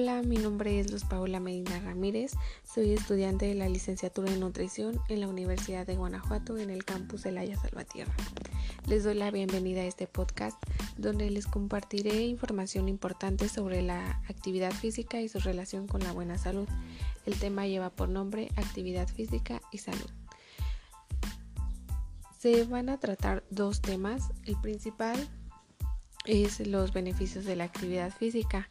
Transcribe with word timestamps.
Hola, 0.00 0.22
mi 0.22 0.36
nombre 0.36 0.78
es 0.78 0.92
Luz 0.92 1.02
Paola 1.02 1.40
Medina 1.40 1.80
Ramírez, 1.80 2.36
soy 2.62 2.92
estudiante 2.92 3.46
de 3.46 3.56
la 3.56 3.68
licenciatura 3.68 4.32
en 4.32 4.38
nutrición 4.38 5.00
en 5.08 5.20
la 5.20 5.26
Universidad 5.26 5.88
de 5.88 5.96
Guanajuato 5.96 6.56
en 6.56 6.70
el 6.70 6.84
campus 6.84 7.24
de 7.24 7.32
Laya 7.32 7.56
Salvatierra. 7.56 8.14
Les 8.86 9.02
doy 9.02 9.14
la 9.14 9.32
bienvenida 9.32 9.80
a 9.80 9.86
este 9.86 10.06
podcast 10.06 10.56
donde 10.98 11.28
les 11.30 11.48
compartiré 11.48 12.26
información 12.26 12.88
importante 12.88 13.48
sobre 13.48 13.82
la 13.82 14.22
actividad 14.28 14.70
física 14.70 15.20
y 15.20 15.28
su 15.28 15.40
relación 15.40 15.88
con 15.88 16.04
la 16.04 16.12
buena 16.12 16.38
salud. 16.38 16.68
El 17.26 17.36
tema 17.36 17.66
lleva 17.66 17.90
por 17.90 18.08
nombre 18.08 18.52
actividad 18.54 19.08
física 19.08 19.60
y 19.72 19.78
salud. 19.78 20.10
Se 22.38 22.62
van 22.62 22.88
a 22.88 23.00
tratar 23.00 23.42
dos 23.50 23.80
temas. 23.80 24.30
El 24.44 24.60
principal 24.60 25.18
es 26.28 26.66
los 26.66 26.92
beneficios 26.92 27.46
de 27.46 27.56
la 27.56 27.64
actividad 27.64 28.12
física. 28.12 28.68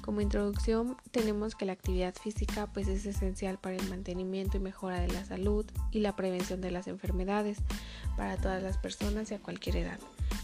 Como 0.00 0.20
introducción 0.20 0.96
tenemos 1.10 1.56
que 1.56 1.66
la 1.66 1.72
actividad 1.72 2.14
física 2.14 2.68
pues 2.72 2.86
es 2.86 3.04
esencial 3.04 3.58
para 3.58 3.76
el 3.76 3.88
mantenimiento 3.88 4.56
y 4.56 4.60
mejora 4.60 5.00
de 5.00 5.08
la 5.08 5.24
salud 5.24 5.66
y 5.90 5.98
la 5.98 6.14
prevención 6.14 6.60
de 6.60 6.70
las 6.70 6.86
enfermedades 6.86 7.58
para 8.16 8.36
todas 8.36 8.62
las 8.62 8.78
personas 8.78 9.30
y 9.30 9.34
a 9.34 9.40
cualquier 9.40 9.76
edad. 9.76 9.98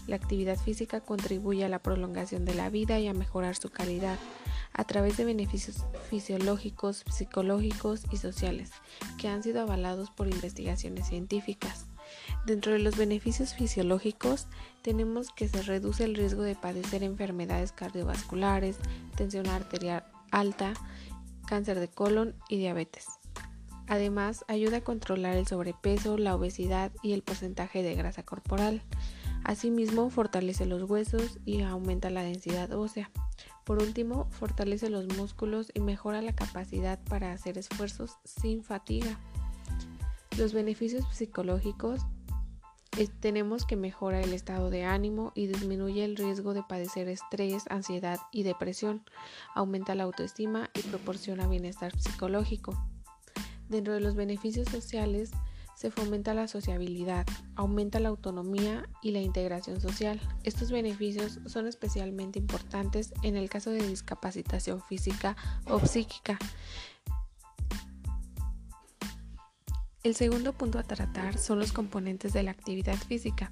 La 0.07 0.17
actividad 0.17 0.57
física 0.57 0.99
contribuye 0.99 1.63
a 1.63 1.69
la 1.69 1.79
prolongación 1.79 2.43
de 2.43 2.53
la 2.53 2.69
vida 2.69 2.99
y 2.99 3.07
a 3.07 3.13
mejorar 3.13 3.55
su 3.55 3.69
calidad 3.69 4.19
a 4.73 4.83
través 4.83 5.15
de 5.15 5.25
beneficios 5.25 5.85
fisiológicos, 6.09 7.03
psicológicos 7.09 8.03
y 8.11 8.17
sociales 8.17 8.71
que 9.17 9.29
han 9.29 9.41
sido 9.41 9.61
avalados 9.61 10.11
por 10.11 10.27
investigaciones 10.27 11.07
científicas. 11.07 11.86
Dentro 12.47 12.71
de 12.71 12.79
los 12.79 12.95
beneficios 12.95 13.53
fisiológicos 13.53 14.47
tenemos 14.81 15.31
que 15.31 15.49
se 15.49 15.63
reduce 15.63 16.05
el 16.05 16.15
riesgo 16.15 16.43
de 16.43 16.55
padecer 16.55 17.03
enfermedades 17.03 17.73
cardiovasculares, 17.73 18.77
tensión 19.17 19.47
arterial 19.47 20.05
alta, 20.31 20.71
cáncer 21.45 21.77
de 21.77 21.89
colon 21.89 22.35
y 22.47 22.55
diabetes. 22.55 23.07
Además, 23.87 24.45
ayuda 24.47 24.77
a 24.77 24.83
controlar 24.85 25.35
el 25.35 25.45
sobrepeso, 25.45 26.17
la 26.17 26.35
obesidad 26.35 26.93
y 27.03 27.11
el 27.11 27.21
porcentaje 27.21 27.83
de 27.83 27.95
grasa 27.95 28.23
corporal. 28.23 28.81
Asimismo, 29.43 30.09
fortalece 30.09 30.65
los 30.65 30.89
huesos 30.89 31.39
y 31.43 31.63
aumenta 31.63 32.09
la 32.09 32.23
densidad 32.23 32.71
ósea. 32.71 33.11
Por 33.65 33.83
último, 33.83 34.29
fortalece 34.31 34.89
los 34.89 35.05
músculos 35.17 35.69
y 35.73 35.81
mejora 35.81 36.21
la 36.21 36.33
capacidad 36.33 36.97
para 37.09 37.33
hacer 37.33 37.57
esfuerzos 37.57 38.19
sin 38.23 38.63
fatiga. 38.63 39.19
Los 40.37 40.53
beneficios 40.53 41.03
psicológicos 41.11 42.05
tenemos 43.05 43.65
que 43.65 43.75
mejora 43.75 44.21
el 44.21 44.33
estado 44.33 44.71
de 44.71 44.83
ánimo 44.83 45.31
y 45.35 45.45
disminuye 45.45 46.03
el 46.03 46.15
riesgo 46.15 46.55
de 46.55 46.63
padecer 46.63 47.07
estrés, 47.07 47.65
ansiedad 47.69 48.17
y 48.31 48.41
depresión, 48.41 49.03
aumenta 49.53 49.93
la 49.93 50.03
autoestima 50.03 50.71
y 50.73 50.81
proporciona 50.81 51.47
bienestar 51.47 51.97
psicológico. 51.99 52.75
Dentro 53.69 53.93
de 53.93 53.99
los 53.99 54.15
beneficios 54.15 54.67
sociales 54.67 55.31
se 55.75 55.91
fomenta 55.91 56.33
la 56.33 56.47
sociabilidad, 56.47 57.27
aumenta 57.55 57.99
la 57.99 58.09
autonomía 58.09 58.89
y 59.03 59.11
la 59.11 59.19
integración 59.19 59.79
social. 59.79 60.19
Estos 60.43 60.71
beneficios 60.71 61.39
son 61.45 61.67
especialmente 61.67 62.39
importantes 62.39 63.13
en 63.21 63.35
el 63.35 63.47
caso 63.47 63.69
de 63.69 63.87
discapacitación 63.87 64.81
física 64.81 65.37
o 65.67 65.79
psíquica, 65.79 66.39
El 70.07 70.15
segundo 70.15 70.53
punto 70.53 70.79
a 70.79 70.83
tratar 70.83 71.37
son 71.37 71.59
los 71.59 71.73
componentes 71.73 72.31
de 72.31 72.41
la 72.41 72.51
actividad 72.51 72.95
física. 72.95 73.51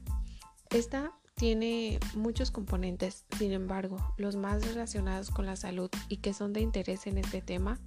Esta 0.69 1.11
tiene 1.33 1.99
muchos 2.13 2.49
componentes, 2.49 3.25
sin 3.37 3.51
embargo, 3.51 3.97
los 4.15 4.37
más 4.37 4.65
relacionados 4.65 5.31
con 5.31 5.45
la 5.45 5.57
salud 5.57 5.89
y 6.07 6.15
que 6.15 6.33
son 6.33 6.53
de 6.53 6.61
interés 6.61 7.07
en 7.07 7.17
este 7.17 7.41
tema 7.41 7.77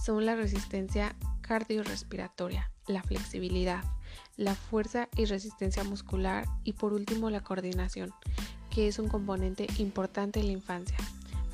son 0.00 0.24
la 0.24 0.36
resistencia 0.36 1.16
cardiorrespiratoria, 1.40 2.70
la 2.86 3.02
flexibilidad, 3.02 3.82
la 4.36 4.54
fuerza 4.54 5.08
y 5.16 5.24
resistencia 5.24 5.82
muscular 5.82 6.46
y 6.62 6.74
por 6.74 6.92
último 6.92 7.28
la 7.28 7.42
coordinación, 7.42 8.12
que 8.70 8.86
es 8.86 9.00
un 9.00 9.08
componente 9.08 9.66
importante 9.78 10.38
en 10.38 10.46
la 10.46 10.52
infancia. 10.52 10.96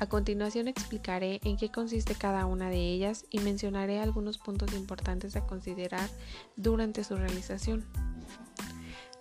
A 0.03 0.09
continuación 0.09 0.67
explicaré 0.67 1.39
en 1.45 1.55
qué 1.55 1.71
consiste 1.71 2.13
cada 2.13 2.45
una 2.45 2.69
de 2.69 2.75
ellas 2.75 3.23
y 3.29 3.39
mencionaré 3.39 4.01
algunos 4.01 4.37
puntos 4.37 4.73
importantes 4.73 5.37
a 5.37 5.47
considerar 5.47 6.09
durante 6.57 7.05
su 7.05 7.15
realización. 7.15 7.85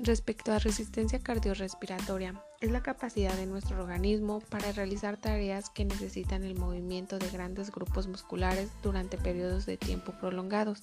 Respecto 0.00 0.50
a 0.50 0.59
resistencia 0.59 1.21
cardiorrespiratoria, 1.21 2.42
es 2.60 2.72
la 2.72 2.82
capacidad 2.82 3.34
de 3.34 3.47
nuestro 3.47 3.81
organismo 3.81 4.41
para 4.41 4.72
realizar 4.72 5.19
tareas 5.19 5.71
que 5.71 5.84
necesitan 5.84 6.42
el 6.42 6.56
movimiento 6.56 7.21
de 7.21 7.31
grandes 7.31 7.71
grupos 7.71 8.09
musculares 8.09 8.69
durante 8.82 9.19
periodos 9.19 9.66
de 9.66 9.76
tiempo 9.76 10.10
prolongados. 10.19 10.81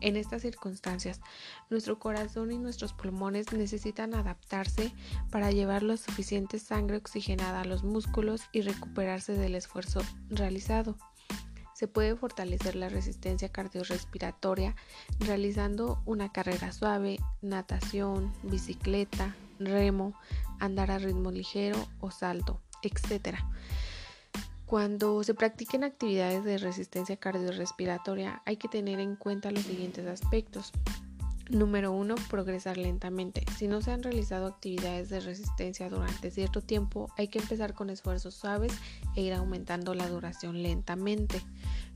En 0.00 0.16
estas 0.16 0.42
circunstancias, 0.42 1.20
nuestro 1.70 1.98
corazón 1.98 2.52
y 2.52 2.58
nuestros 2.58 2.92
pulmones 2.92 3.52
necesitan 3.52 4.14
adaptarse 4.14 4.92
para 5.30 5.50
llevar 5.50 5.82
la 5.82 5.96
suficiente 5.96 6.58
sangre 6.58 6.98
oxigenada 6.98 7.62
a 7.62 7.64
los 7.64 7.82
músculos 7.82 8.42
y 8.52 8.60
recuperarse 8.60 9.32
del 9.32 9.54
esfuerzo 9.54 10.00
realizado. 10.28 10.96
Se 11.74 11.88
puede 11.88 12.16
fortalecer 12.16 12.74
la 12.74 12.88
resistencia 12.88 13.50
cardiorrespiratoria 13.50 14.74
realizando 15.20 16.00
una 16.06 16.32
carrera 16.32 16.72
suave, 16.72 17.18
natación, 17.42 18.32
bicicleta, 18.42 19.36
remo, 19.58 20.18
andar 20.58 20.90
a 20.90 20.98
ritmo 20.98 21.30
ligero 21.30 21.86
o 22.00 22.10
salto, 22.10 22.62
etc. 22.82 23.36
Cuando 24.66 25.22
se 25.22 25.32
practiquen 25.32 25.84
actividades 25.84 26.42
de 26.42 26.58
resistencia 26.58 27.16
cardiorrespiratoria 27.16 28.42
hay 28.44 28.56
que 28.56 28.66
tener 28.66 28.98
en 28.98 29.14
cuenta 29.14 29.52
los 29.52 29.62
siguientes 29.62 30.08
aspectos. 30.08 30.72
Número 31.48 31.92
1. 31.92 32.16
Progresar 32.28 32.76
lentamente. 32.76 33.44
Si 33.56 33.68
no 33.68 33.80
se 33.80 33.92
han 33.92 34.02
realizado 34.02 34.48
actividades 34.48 35.08
de 35.08 35.20
resistencia 35.20 35.88
durante 35.88 36.32
cierto 36.32 36.62
tiempo, 36.62 37.08
hay 37.16 37.28
que 37.28 37.38
empezar 37.38 37.74
con 37.74 37.90
esfuerzos 37.90 38.34
suaves 38.34 38.72
e 39.14 39.20
ir 39.20 39.34
aumentando 39.34 39.94
la 39.94 40.08
duración 40.08 40.60
lentamente. 40.64 41.40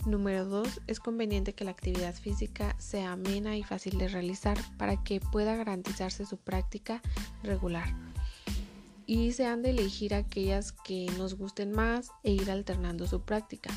Número 0.06 0.44
2. 0.44 0.82
Es 0.86 1.00
conveniente 1.00 1.54
que 1.54 1.64
la 1.64 1.72
actividad 1.72 2.14
física 2.14 2.76
sea 2.78 3.10
amena 3.10 3.56
y 3.56 3.64
fácil 3.64 3.98
de 3.98 4.06
realizar 4.06 4.58
para 4.78 5.02
que 5.02 5.18
pueda 5.18 5.56
garantizarse 5.56 6.24
su 6.24 6.36
práctica 6.36 7.02
regular 7.42 8.09
y 9.10 9.32
se 9.32 9.44
han 9.44 9.60
de 9.60 9.70
elegir 9.70 10.14
aquellas 10.14 10.70
que 10.70 11.10
nos 11.18 11.34
gusten 11.34 11.72
más 11.72 12.12
e 12.22 12.30
ir 12.30 12.48
alternando 12.48 13.08
su 13.08 13.22
práctica. 13.22 13.68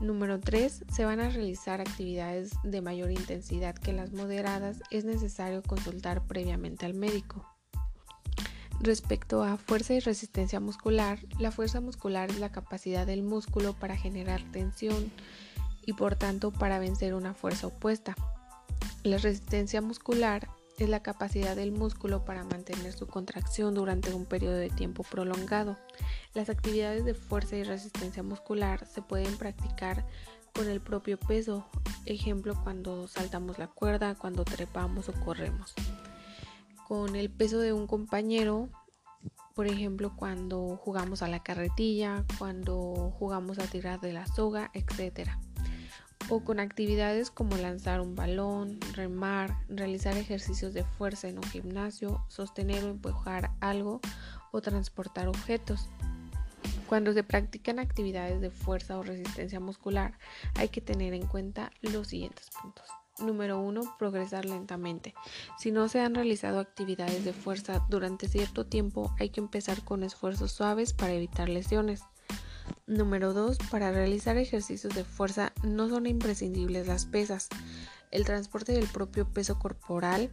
Número 0.00 0.40
3. 0.40 0.86
Se 0.92 1.04
van 1.04 1.20
a 1.20 1.30
realizar 1.30 1.80
actividades 1.80 2.50
de 2.64 2.80
mayor 2.80 3.12
intensidad 3.12 3.76
que 3.76 3.92
las 3.92 4.12
moderadas. 4.12 4.82
Es 4.90 5.04
necesario 5.04 5.62
consultar 5.62 6.26
previamente 6.26 6.84
al 6.84 6.94
médico. 6.94 7.46
Respecto 8.80 9.44
a 9.44 9.56
fuerza 9.56 9.94
y 9.94 10.00
resistencia 10.00 10.58
muscular, 10.58 11.20
la 11.38 11.52
fuerza 11.52 11.80
muscular 11.80 12.30
es 12.30 12.40
la 12.40 12.50
capacidad 12.50 13.06
del 13.06 13.22
músculo 13.22 13.72
para 13.72 13.96
generar 13.96 14.42
tensión 14.50 15.12
y 15.82 15.92
por 15.92 16.16
tanto 16.16 16.50
para 16.50 16.80
vencer 16.80 17.14
una 17.14 17.34
fuerza 17.34 17.68
opuesta. 17.68 18.16
La 19.04 19.18
resistencia 19.18 19.80
muscular 19.80 20.48
es 20.84 20.90
la 20.90 21.02
capacidad 21.02 21.56
del 21.56 21.72
músculo 21.72 22.24
para 22.24 22.44
mantener 22.44 22.92
su 22.92 23.06
contracción 23.06 23.74
durante 23.74 24.12
un 24.12 24.26
periodo 24.26 24.56
de 24.56 24.70
tiempo 24.70 25.02
prolongado. 25.02 25.76
Las 26.34 26.50
actividades 26.50 27.04
de 27.04 27.14
fuerza 27.14 27.56
y 27.56 27.62
resistencia 27.62 28.22
muscular 28.22 28.86
se 28.86 29.02
pueden 29.02 29.36
practicar 29.36 30.06
con 30.54 30.68
el 30.68 30.80
propio 30.80 31.18
peso, 31.18 31.66
ejemplo 32.04 32.54
cuando 32.62 33.08
saltamos 33.08 33.58
la 33.58 33.68
cuerda, 33.68 34.14
cuando 34.14 34.44
trepamos 34.44 35.08
o 35.08 35.12
corremos. 35.12 35.74
Con 36.86 37.16
el 37.16 37.30
peso 37.30 37.58
de 37.58 37.72
un 37.72 37.86
compañero, 37.86 38.68
por 39.54 39.66
ejemplo 39.66 40.14
cuando 40.16 40.76
jugamos 40.76 41.22
a 41.22 41.28
la 41.28 41.42
carretilla, 41.42 42.24
cuando 42.38 43.14
jugamos 43.18 43.58
a 43.58 43.66
tirar 43.66 44.00
de 44.00 44.12
la 44.12 44.26
soga, 44.26 44.70
etc 44.74 45.30
o 46.28 46.40
con 46.40 46.60
actividades 46.60 47.30
como 47.30 47.56
lanzar 47.56 48.00
un 48.00 48.14
balón, 48.14 48.78
remar, 48.94 49.56
realizar 49.68 50.16
ejercicios 50.16 50.74
de 50.74 50.84
fuerza 50.84 51.28
en 51.28 51.38
un 51.38 51.44
gimnasio, 51.44 52.24
sostener 52.28 52.84
o 52.84 52.88
empujar 52.88 53.52
algo 53.60 54.00
o 54.52 54.60
transportar 54.60 55.28
objetos. 55.28 55.88
Cuando 56.88 57.12
se 57.12 57.24
practican 57.24 57.78
actividades 57.78 58.40
de 58.40 58.50
fuerza 58.50 58.98
o 58.98 59.02
resistencia 59.02 59.60
muscular, 59.60 60.18
hay 60.54 60.68
que 60.68 60.80
tener 60.80 61.14
en 61.14 61.26
cuenta 61.26 61.70
los 61.82 62.08
siguientes 62.08 62.48
puntos. 62.60 62.86
Número 63.18 63.58
1. 63.60 63.96
Progresar 63.98 64.44
lentamente. 64.44 65.14
Si 65.58 65.72
no 65.72 65.88
se 65.88 66.00
han 66.00 66.14
realizado 66.14 66.60
actividades 66.60 67.24
de 67.24 67.32
fuerza 67.32 67.84
durante 67.88 68.28
cierto 68.28 68.66
tiempo, 68.66 69.14
hay 69.18 69.30
que 69.30 69.40
empezar 69.40 69.82
con 69.84 70.02
esfuerzos 70.02 70.52
suaves 70.52 70.92
para 70.92 71.14
evitar 71.14 71.48
lesiones. 71.48 72.02
Número 72.86 73.32
2. 73.32 73.58
Para 73.68 73.90
realizar 73.90 74.36
ejercicios 74.36 74.94
de 74.94 75.02
fuerza 75.02 75.52
no 75.64 75.88
son 75.88 76.06
imprescindibles 76.06 76.86
las 76.86 77.04
pesas. 77.04 77.48
El 78.12 78.24
transporte 78.24 78.72
del 78.72 78.86
propio 78.86 79.28
peso 79.28 79.58
corporal 79.58 80.30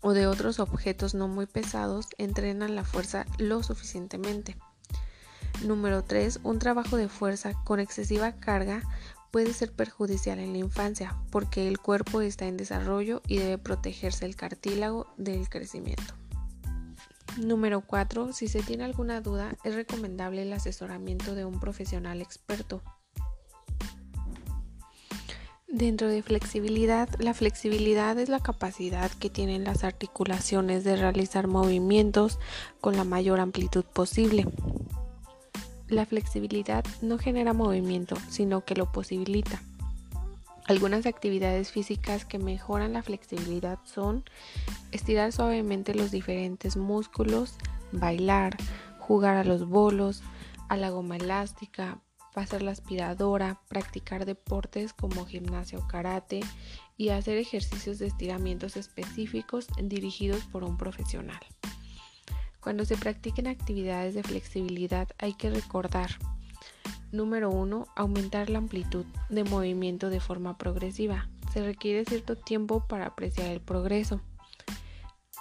o 0.00 0.14
de 0.14 0.26
otros 0.26 0.58
objetos 0.58 1.14
no 1.14 1.28
muy 1.28 1.44
pesados 1.44 2.06
entrenan 2.16 2.76
la 2.76 2.84
fuerza 2.84 3.26
lo 3.36 3.62
suficientemente. 3.62 4.56
Número 5.64 6.02
3. 6.02 6.40
Un 6.44 6.58
trabajo 6.58 6.96
de 6.96 7.08
fuerza 7.08 7.52
con 7.64 7.78
excesiva 7.78 8.32
carga 8.32 8.82
puede 9.30 9.52
ser 9.52 9.70
perjudicial 9.70 10.38
en 10.38 10.52
la 10.52 10.58
infancia 10.58 11.14
porque 11.30 11.68
el 11.68 11.78
cuerpo 11.78 12.22
está 12.22 12.46
en 12.46 12.56
desarrollo 12.56 13.20
y 13.26 13.36
debe 13.36 13.58
protegerse 13.58 14.24
el 14.24 14.34
cartílago 14.34 15.12
del 15.18 15.50
crecimiento. 15.50 16.14
Número 17.36 17.82
4. 17.82 18.32
Si 18.32 18.48
se 18.48 18.62
tiene 18.62 18.84
alguna 18.84 19.20
duda, 19.20 19.56
es 19.62 19.74
recomendable 19.74 20.42
el 20.42 20.52
asesoramiento 20.52 21.34
de 21.34 21.44
un 21.44 21.60
profesional 21.60 22.22
experto. 22.22 22.82
Dentro 25.68 26.08
de 26.08 26.22
flexibilidad, 26.22 27.08
la 27.18 27.34
flexibilidad 27.34 28.18
es 28.18 28.30
la 28.30 28.40
capacidad 28.40 29.10
que 29.10 29.28
tienen 29.28 29.64
las 29.64 29.84
articulaciones 29.84 30.84
de 30.84 30.96
realizar 30.96 31.48
movimientos 31.48 32.38
con 32.80 32.96
la 32.96 33.04
mayor 33.04 33.40
amplitud 33.40 33.84
posible. 33.84 34.46
La 35.88 36.06
flexibilidad 36.06 36.84
no 37.02 37.18
genera 37.18 37.52
movimiento, 37.52 38.16
sino 38.30 38.64
que 38.64 38.74
lo 38.74 38.90
posibilita. 38.90 39.60
Algunas 40.68 41.06
actividades 41.06 41.70
físicas 41.70 42.24
que 42.24 42.38
mejoran 42.38 42.94
la 42.94 43.02
flexibilidad 43.02 43.78
son 43.84 44.24
estirar 44.90 45.32
suavemente 45.32 45.94
los 45.94 46.10
diferentes 46.10 46.76
músculos, 46.76 47.54
bailar, 47.92 48.56
jugar 48.98 49.36
a 49.36 49.44
los 49.44 49.68
bolos, 49.68 50.22
a 50.68 50.76
la 50.76 50.90
goma 50.90 51.16
elástica, 51.16 52.00
pasar 52.34 52.62
la 52.62 52.72
aspiradora, 52.72 53.60
practicar 53.68 54.26
deportes 54.26 54.92
como 54.92 55.24
gimnasio 55.24 55.78
o 55.78 55.86
karate 55.86 56.40
y 56.96 57.10
hacer 57.10 57.38
ejercicios 57.38 58.00
de 58.00 58.08
estiramientos 58.08 58.76
específicos 58.76 59.68
dirigidos 59.80 60.44
por 60.46 60.64
un 60.64 60.76
profesional. 60.76 61.40
Cuando 62.60 62.84
se 62.84 62.96
practiquen 62.96 63.46
actividades 63.46 64.14
de 64.14 64.24
flexibilidad 64.24 65.08
hay 65.18 65.34
que 65.34 65.48
recordar 65.48 66.10
Número 67.16 67.50
1. 67.50 67.86
Aumentar 67.96 68.50
la 68.50 68.58
amplitud 68.58 69.06
de 69.30 69.42
movimiento 69.42 70.10
de 70.10 70.20
forma 70.20 70.58
progresiva. 70.58 71.30
Se 71.50 71.64
requiere 71.64 72.04
cierto 72.04 72.36
tiempo 72.36 72.86
para 72.86 73.06
apreciar 73.06 73.48
el 73.48 73.60
progreso. 73.62 74.20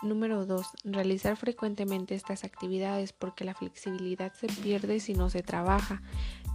Número 0.01 0.45
2. 0.45 0.65
Realizar 0.85 1.35
frecuentemente 1.35 2.15
estas 2.15 2.45
actividades 2.45 3.11
porque 3.11 3.43
la 3.43 3.55
flexibilidad 3.55 4.31
se 4.33 4.47
pierde 4.47 5.01
si 5.01 5.15
no 5.15 5.29
se 5.29 5.43
trabaja 5.43 6.01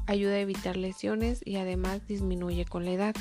ayuda 0.07 0.35
a 0.35 0.41
evitar 0.41 0.77
lesiones 0.77 1.41
y 1.45 1.57
además 1.57 2.07
disminuye 2.07 2.65
con 2.65 2.85
la 2.85 2.93
edad. 2.93 3.15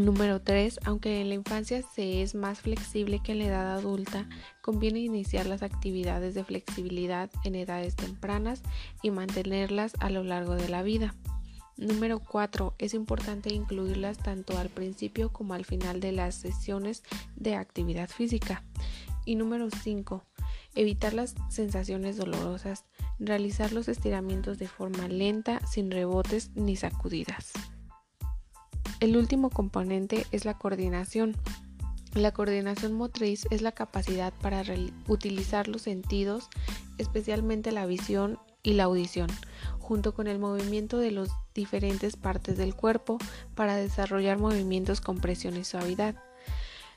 Número 0.00 0.40
3. 0.40 0.80
Aunque 0.86 1.20
en 1.20 1.28
la 1.28 1.34
infancia 1.34 1.82
se 1.82 2.22
es 2.22 2.34
más 2.34 2.60
flexible 2.60 3.20
que 3.22 3.32
en 3.32 3.38
la 3.38 3.44
edad 3.44 3.74
adulta, 3.74 4.26
conviene 4.62 5.00
iniciar 5.00 5.44
las 5.44 5.62
actividades 5.62 6.34
de 6.34 6.42
flexibilidad 6.42 7.30
en 7.44 7.54
edades 7.54 7.96
tempranas 7.96 8.62
y 9.02 9.10
mantenerlas 9.10 9.92
a 10.00 10.08
lo 10.08 10.24
largo 10.24 10.54
de 10.54 10.70
la 10.70 10.82
vida. 10.82 11.14
Número 11.76 12.18
4. 12.18 12.74
Es 12.78 12.94
importante 12.94 13.52
incluirlas 13.52 14.16
tanto 14.16 14.56
al 14.56 14.70
principio 14.70 15.32
como 15.34 15.52
al 15.52 15.66
final 15.66 16.00
de 16.00 16.12
las 16.12 16.34
sesiones 16.34 17.02
de 17.36 17.56
actividad 17.56 18.08
física. 18.08 18.64
Y 19.26 19.34
número 19.34 19.68
5. 19.70 20.24
Evitar 20.76 21.12
las 21.12 21.34
sensaciones 21.50 22.16
dolorosas 22.16 22.86
realizar 23.18 23.72
los 23.72 23.88
estiramientos 23.88 24.58
de 24.58 24.66
forma 24.66 25.06
lenta, 25.08 25.60
sin 25.66 25.90
rebotes 25.90 26.50
ni 26.54 26.74
sacudidas. 26.74 27.52
El 29.00 29.16
último 29.16 29.48
componente 29.48 30.26
es 30.30 30.44
la 30.44 30.58
coordinación. 30.58 31.34
La 32.14 32.32
coordinación 32.32 32.92
motriz 32.92 33.46
es 33.50 33.62
la 33.62 33.72
capacidad 33.72 34.32
para 34.42 34.62
utilizar 35.08 35.68
los 35.68 35.82
sentidos, 35.82 36.50
especialmente 36.98 37.72
la 37.72 37.86
visión 37.86 38.38
y 38.62 38.74
la 38.74 38.84
audición, 38.84 39.28
junto 39.78 40.12
con 40.12 40.26
el 40.26 40.38
movimiento 40.38 40.98
de 40.98 41.12
las 41.12 41.30
diferentes 41.54 42.16
partes 42.16 42.58
del 42.58 42.74
cuerpo 42.74 43.16
para 43.54 43.76
desarrollar 43.76 44.38
movimientos 44.38 45.00
con 45.00 45.18
presión 45.18 45.56
y 45.56 45.64
suavidad. 45.64 46.16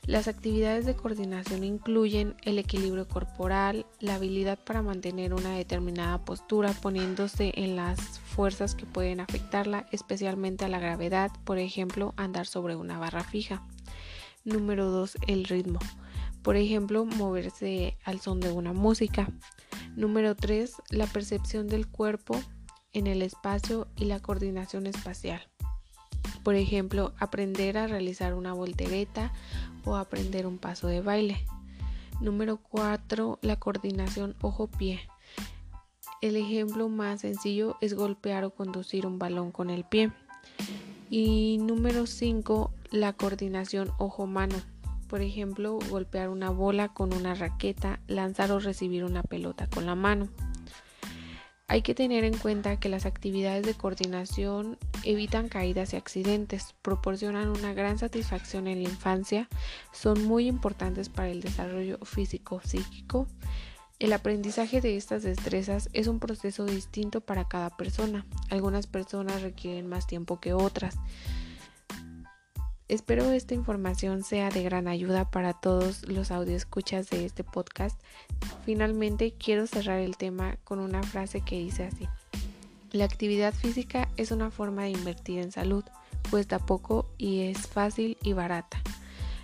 Las 0.06 0.28
actividades 0.28 0.84
de 0.84 0.94
coordinación 0.94 1.64
incluyen 1.64 2.36
el 2.42 2.58
equilibrio 2.58 3.08
corporal, 3.08 3.86
la 4.00 4.16
habilidad 4.16 4.58
para 4.58 4.82
mantener 4.82 5.32
una 5.32 5.56
determinada 5.56 6.22
postura 6.26 6.74
poniéndose 6.74 7.52
en 7.54 7.74
las 7.74 8.20
fuerzas 8.20 8.74
que 8.74 8.84
pueden 8.84 9.20
afectarla, 9.20 9.86
especialmente 9.92 10.66
a 10.66 10.68
la 10.68 10.78
gravedad, 10.78 11.30
por 11.44 11.58
ejemplo, 11.58 12.12
andar 12.18 12.46
sobre 12.46 12.76
una 12.76 12.98
barra 12.98 13.24
fija. 13.24 13.66
Número 14.44 14.90
2. 14.90 15.16
El 15.26 15.44
ritmo. 15.44 15.78
Por 16.42 16.56
ejemplo, 16.56 17.06
moverse 17.06 17.96
al 18.04 18.20
son 18.20 18.40
de 18.40 18.52
una 18.52 18.74
música. 18.74 19.26
Número 19.96 20.34
3. 20.34 20.74
La 20.90 21.06
percepción 21.06 21.66
del 21.66 21.88
cuerpo 21.88 22.38
en 22.92 23.06
el 23.06 23.22
espacio 23.22 23.88
y 23.96 24.04
la 24.04 24.20
coordinación 24.20 24.86
espacial. 24.86 25.53
Por 26.44 26.54
ejemplo, 26.56 27.14
aprender 27.18 27.78
a 27.78 27.86
realizar 27.86 28.34
una 28.34 28.52
voltereta 28.52 29.32
o 29.84 29.96
aprender 29.96 30.46
un 30.46 30.58
paso 30.58 30.86
de 30.86 31.00
baile. 31.00 31.44
Número 32.20 32.58
4. 32.58 33.38
La 33.40 33.56
coordinación 33.56 34.36
ojo-pie. 34.42 35.00
El 36.20 36.36
ejemplo 36.36 36.88
más 36.88 37.22
sencillo 37.22 37.76
es 37.80 37.94
golpear 37.94 38.44
o 38.44 38.50
conducir 38.50 39.06
un 39.06 39.18
balón 39.18 39.52
con 39.52 39.70
el 39.70 39.84
pie. 39.84 40.12
Y 41.08 41.58
número 41.58 42.06
5. 42.06 42.70
La 42.90 43.14
coordinación 43.14 43.90
ojo-mano. 43.98 44.56
Por 45.08 45.22
ejemplo, 45.22 45.78
golpear 45.88 46.28
una 46.28 46.50
bola 46.50 46.88
con 46.88 47.14
una 47.14 47.34
raqueta, 47.34 48.00
lanzar 48.06 48.52
o 48.52 48.60
recibir 48.60 49.04
una 49.04 49.22
pelota 49.22 49.66
con 49.66 49.86
la 49.86 49.94
mano. 49.94 50.28
Hay 51.68 51.80
que 51.82 51.94
tener 51.94 52.24
en 52.24 52.36
cuenta 52.36 52.78
que 52.78 52.90
las 52.90 53.06
actividades 53.06 53.64
de 53.64 53.74
coordinación 53.74 54.76
evitan 55.04 55.48
caídas 55.48 55.92
y 55.92 55.96
accidentes, 55.96 56.74
proporcionan 56.82 57.48
una 57.48 57.74
gran 57.74 57.98
satisfacción 57.98 58.66
en 58.66 58.82
la 58.82 58.88
infancia, 58.88 59.48
son 59.92 60.24
muy 60.24 60.46
importantes 60.46 61.08
para 61.08 61.28
el 61.28 61.40
desarrollo 61.40 61.98
físico-psíquico. 62.04 63.26
El 64.00 64.12
aprendizaje 64.12 64.80
de 64.80 64.96
estas 64.96 65.22
destrezas 65.22 65.88
es 65.92 66.08
un 66.08 66.18
proceso 66.18 66.64
distinto 66.64 67.20
para 67.20 67.46
cada 67.48 67.70
persona. 67.76 68.26
Algunas 68.50 68.86
personas 68.86 69.42
requieren 69.42 69.86
más 69.86 70.06
tiempo 70.06 70.40
que 70.40 70.52
otras. 70.52 70.96
Espero 72.86 73.32
esta 73.32 73.54
información 73.54 74.22
sea 74.22 74.50
de 74.50 74.62
gran 74.62 74.88
ayuda 74.88 75.30
para 75.30 75.54
todos 75.54 76.06
los 76.06 76.30
escuchas 76.30 77.08
de 77.08 77.24
este 77.24 77.42
podcast. 77.42 77.98
Finalmente 78.66 79.32
quiero 79.32 79.66
cerrar 79.66 80.00
el 80.00 80.18
tema 80.18 80.58
con 80.64 80.80
una 80.80 81.02
frase 81.02 81.40
que 81.40 81.58
dice 81.58 81.84
así. 81.84 82.06
La 82.94 83.06
actividad 83.06 83.52
física 83.52 84.08
es 84.16 84.30
una 84.30 84.52
forma 84.52 84.84
de 84.84 84.90
invertir 84.90 85.40
en 85.40 85.50
salud, 85.50 85.82
cuesta 86.30 86.60
poco 86.60 87.10
y 87.18 87.40
es 87.40 87.66
fácil 87.66 88.16
y 88.22 88.34
barata. 88.34 88.80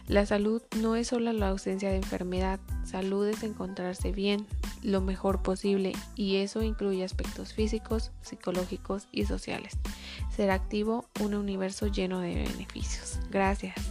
La 0.06 0.24
salud 0.24 0.62
no 0.80 0.94
es 0.94 1.08
solo 1.08 1.32
la 1.32 1.48
ausencia 1.48 1.90
de 1.90 1.96
enfermedad, 1.96 2.60
salud 2.84 3.26
es 3.26 3.42
encontrarse 3.42 4.12
bien, 4.12 4.46
lo 4.84 5.00
mejor 5.00 5.42
posible 5.42 5.94
y 6.14 6.36
eso 6.36 6.62
incluye 6.62 7.02
aspectos 7.02 7.52
físicos, 7.52 8.12
psicológicos 8.22 9.08
y 9.10 9.24
sociales. 9.24 9.76
Ser 10.30 10.52
activo, 10.52 11.06
un 11.20 11.34
universo 11.34 11.88
lleno 11.88 12.20
de 12.20 12.36
beneficios. 12.36 13.18
Gracias. 13.32 13.89